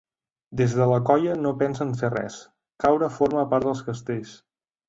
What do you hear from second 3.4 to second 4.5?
part dels castells’.